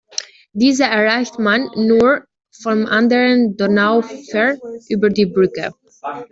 Diese 0.53 0.85
erreicht 0.85 1.37
man 1.37 1.69
nur 1.75 2.25
vom 2.63 2.87
anderen 2.87 3.55
Donauufer 3.55 4.57
über 4.89 5.09
die 5.11 5.27
Brücke. 5.27 5.75